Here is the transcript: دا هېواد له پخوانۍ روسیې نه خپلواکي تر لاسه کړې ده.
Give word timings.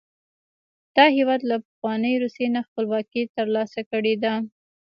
دا 0.95 1.05
هېواد 1.17 1.41
له 1.49 1.55
پخوانۍ 1.65 2.13
روسیې 2.23 2.47
نه 2.55 2.61
خپلواکي 2.67 3.21
تر 3.35 3.45
لاسه 3.55 3.81
کړې 3.91 4.13
ده. 4.23 4.33